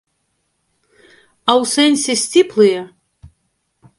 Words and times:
А 1.51 1.53
ў 1.61 1.69
сэнсе, 1.73 2.11
сціплыя? 2.23 2.81